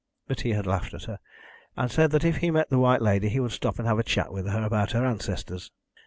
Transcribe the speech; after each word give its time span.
But 0.27 0.41
he 0.41 0.49
had 0.53 0.65
laughed 0.65 0.95
at 0.95 1.03
her, 1.03 1.19
and 1.77 1.91
said 1.91 2.11
if 2.15 2.37
he 2.37 2.49
met 2.49 2.71
the 2.71 2.79
White 2.79 3.03
Lady 3.03 3.29
he 3.29 3.39
would 3.39 3.51
stop 3.51 3.77
and 3.77 3.87
have 3.87 3.99
a 3.99 4.03
chat 4.03 4.33
with 4.33 4.47
her 4.47 4.63
about 4.63 4.93
her 4.93 5.05
ancestors. 5.05 5.69